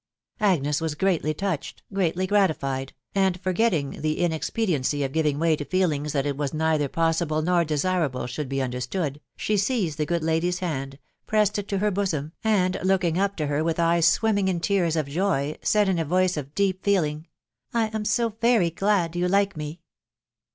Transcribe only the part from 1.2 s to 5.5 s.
touched, greatly gratified, and forgetting the inexpediency of giving